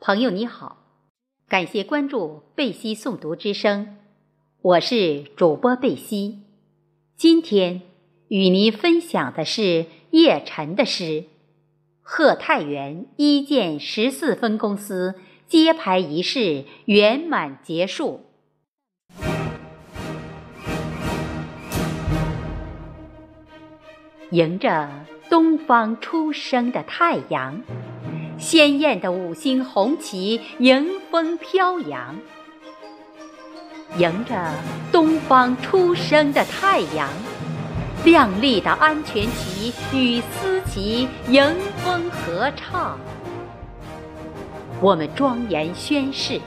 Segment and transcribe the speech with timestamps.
[0.00, 0.76] 朋友你好，
[1.48, 3.96] 感谢关注贝西诵读之声，
[4.62, 6.44] 我是主播贝西。
[7.16, 7.82] 今天
[8.28, 11.02] 与您分享的是叶晨的诗
[12.00, 15.16] 《贺太原一建十四分公司
[15.48, 18.20] 揭牌仪式圆满结束》，
[24.30, 24.88] 迎着
[25.28, 27.64] 东方初升的太阳。
[28.38, 32.16] 鲜艳的五星红旗迎风飘扬，
[33.96, 34.52] 迎着
[34.92, 37.08] 东方初升的太阳，
[38.04, 42.96] 亮丽的安全旗与丝旗迎风合唱。
[44.80, 46.40] 我们庄严宣誓，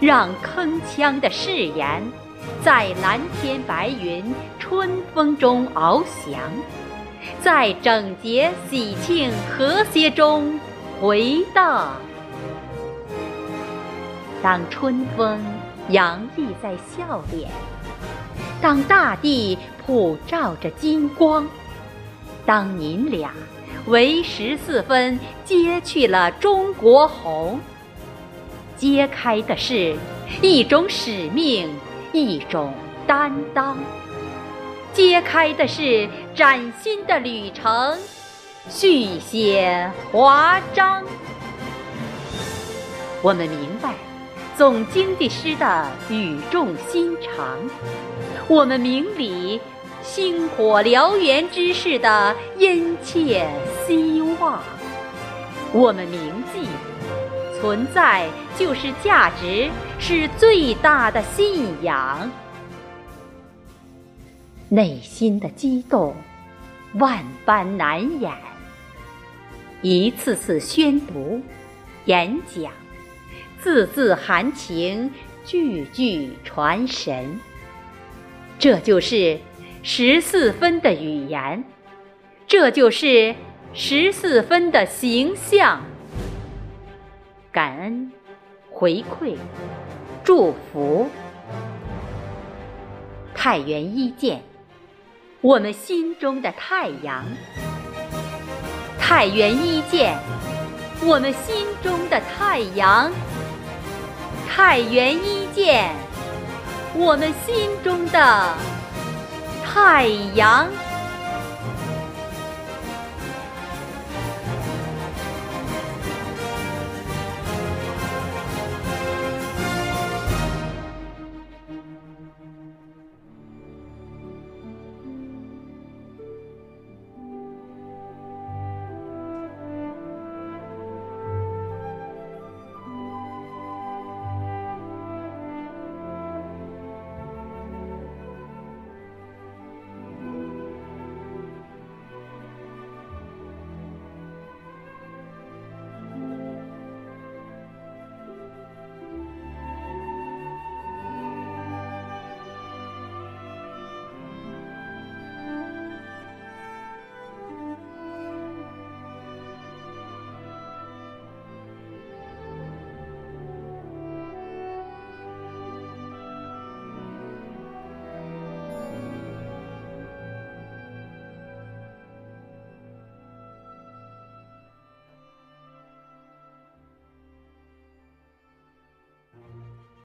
[0.00, 2.02] 让铿锵的誓言
[2.62, 4.24] 在蓝天白云、
[4.58, 6.40] 春风中翱翔，
[7.42, 10.58] 在整洁、喜庆、和谐中。
[11.02, 11.96] 回荡。
[14.40, 15.44] 当春风
[15.88, 17.50] 洋溢在笑脸，
[18.60, 21.44] 当大地普照着金光，
[22.46, 23.32] 当您俩
[23.86, 27.58] 为十四分揭去了中国红，
[28.76, 29.96] 揭开的是
[30.40, 31.68] 一种使命，
[32.12, 32.72] 一种
[33.08, 33.76] 担当，
[34.92, 37.98] 揭开的是崭新的旅程。
[38.68, 41.02] 续写华章，
[43.20, 43.92] 我们明白
[44.56, 47.58] 总经济师的语重心长，
[48.46, 49.60] 我们明理
[50.00, 53.48] 星火燎原之势的殷切
[53.84, 54.62] 希望，
[55.72, 56.20] 我们铭
[56.54, 56.68] 记
[57.60, 59.68] 存在就是价值，
[59.98, 62.30] 是最大的信仰，
[64.68, 66.14] 内心的激动
[66.94, 68.32] 万般难掩。
[69.82, 71.42] 一次次宣读、
[72.04, 72.72] 演讲，
[73.60, 75.10] 字字含情，
[75.44, 77.40] 句句传神。
[78.60, 79.40] 这就是
[79.82, 81.64] 十四分的语言，
[82.46, 83.34] 这就是
[83.74, 85.82] 十四分的形象。
[87.50, 88.12] 感恩、
[88.70, 89.36] 回馈、
[90.22, 91.08] 祝福，
[93.34, 94.42] 太原一见，
[95.40, 97.24] 我们心中的太阳。
[99.04, 100.16] 太原一见，
[101.02, 103.10] 我们心中的太阳；
[104.48, 105.90] 太原一见，
[106.94, 108.54] 我们心中的
[109.64, 110.68] 太阳。